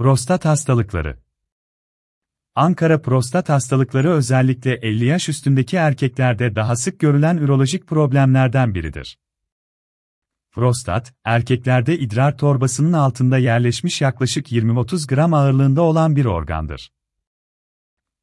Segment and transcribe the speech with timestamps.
[0.00, 1.18] Prostat hastalıkları
[2.54, 9.18] Ankara prostat hastalıkları özellikle 50 yaş üstündeki erkeklerde daha sık görülen ürolojik problemlerden biridir.
[10.52, 16.92] Prostat, erkeklerde idrar torbasının altında yerleşmiş yaklaşık 20-30 gram ağırlığında olan bir organdır.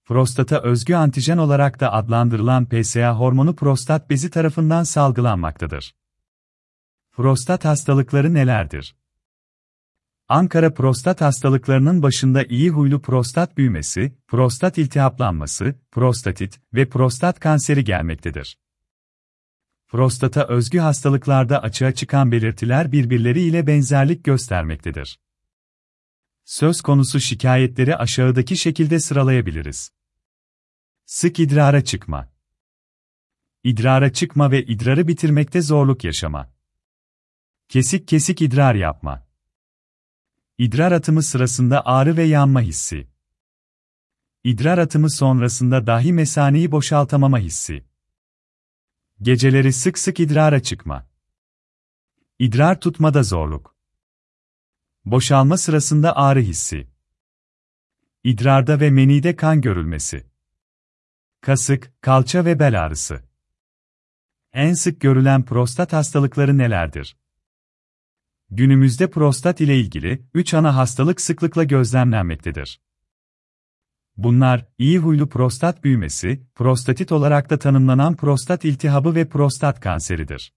[0.06, 5.96] Prostata özgü antijen olarak da adlandırılan PSA hormonu prostat bezi tarafından salgılanmaktadır.
[7.12, 8.96] Prostat hastalıkları nelerdir?
[10.30, 18.58] Ankara prostat hastalıklarının başında iyi huylu prostat büyümesi, prostat iltihaplanması, prostatit ve prostat kanseri gelmektedir.
[19.88, 25.20] Prostata özgü hastalıklarda açığa çıkan belirtiler birbirleriyle benzerlik göstermektedir.
[26.46, 29.92] Söz konusu şikayetleri aşağıdaki şekilde sıralayabiliriz.
[31.06, 32.32] Sık idrara çıkma.
[33.64, 36.54] İdrara çıkma ve idrarı bitirmekte zorluk yaşama.
[37.70, 39.27] Kesik kesik idrar yapma.
[40.60, 43.08] İdrar atımı sırasında ağrı ve yanma hissi.
[44.44, 47.86] İdrar atımı sonrasında dahi mesaneyi boşaltamama hissi.
[49.22, 51.08] Geceleri sık sık idrara çıkma.
[52.40, 53.76] İdrar tutmada zorluk.
[55.06, 56.88] Boşalma sırasında ağrı hissi.
[58.24, 60.26] İdrarda ve menide kan görülmesi.
[61.42, 63.24] Kasık, kalça ve bel ağrısı.
[64.54, 67.18] En sık görülen prostat hastalıkları nelerdir?
[68.52, 72.82] Günümüzde prostat ile ilgili 3 ana hastalık sıklıkla gözlemlenmektedir.
[74.18, 80.54] Bunlar, iyi huylu prostat büyümesi, prostatit olarak da tanımlanan prostat iltihabı ve prostat kanseridir.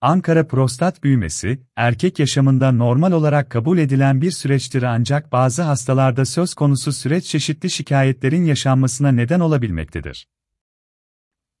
[0.00, 6.54] Ankara prostat büyümesi, erkek yaşamında normal olarak kabul edilen bir süreçtir ancak bazı hastalarda söz
[6.54, 10.28] konusu süreç çeşitli şikayetlerin yaşanmasına neden olabilmektedir.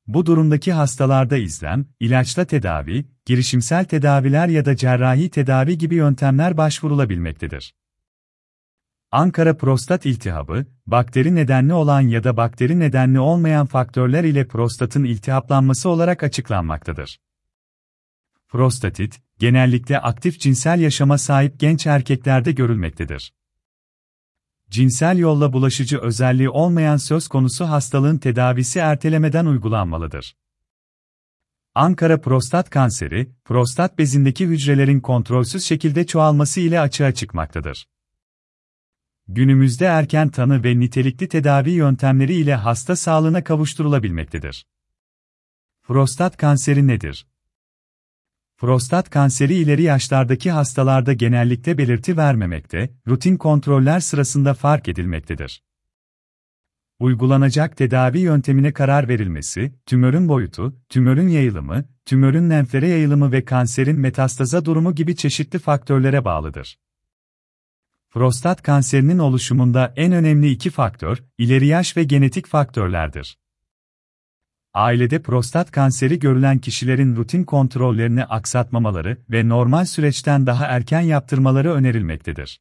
[0.08, 7.74] Bu durumdaki hastalarda izlem, ilaçla tedavi, girişimsel tedaviler ya da cerrahi tedavi gibi yöntemler başvurulabilmektedir.
[9.12, 15.88] Ankara prostat iltihabı, bakteri nedenli olan ya da bakteri nedenli olmayan faktörler ile prostatın iltihaplanması
[15.88, 17.20] olarak açıklanmaktadır.
[18.48, 23.32] Prostatit, genellikle aktif cinsel yaşama sahip genç erkeklerde görülmektedir.
[24.70, 30.36] Cinsel yolla bulaşıcı özelliği olmayan söz konusu hastalığın tedavisi ertelemeden uygulanmalıdır.
[31.74, 37.88] Ankara prostat kanseri, prostat bezindeki hücrelerin kontrolsüz şekilde çoğalması ile açığa çıkmaktadır.
[39.28, 44.66] Günümüzde erken tanı ve nitelikli tedavi yöntemleri ile hasta sağlığına kavuşturulabilmektedir.
[45.82, 47.26] Prostat kanseri nedir?
[48.58, 55.62] Prostat kanseri ileri yaşlardaki hastalarda genellikle belirti vermemekte, rutin kontroller sırasında fark edilmektedir.
[56.98, 64.64] Uygulanacak tedavi yöntemine karar verilmesi, tümörün boyutu, tümörün yayılımı, tümörün lenflere yayılımı ve kanserin metastaza
[64.64, 66.78] durumu gibi çeşitli faktörlere bağlıdır.
[68.10, 73.38] Prostat kanserinin oluşumunda en önemli iki faktör, ileri yaş ve genetik faktörlerdir.
[74.78, 82.60] Ailede prostat kanseri görülen kişilerin rutin kontrollerini aksatmamaları ve normal süreçten daha erken yaptırmaları önerilmektedir.